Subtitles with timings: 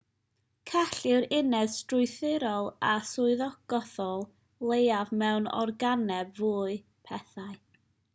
[0.69, 4.25] cell yw'r uned strwythurol a swyddogaethol
[4.71, 6.65] leiaf mewn organeb fyw
[7.11, 7.53] pethau